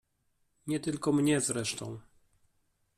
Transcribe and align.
"Nie 0.67 0.79
tylko 0.79 1.11
mnie 1.13 1.41
zresztą." 1.41 1.99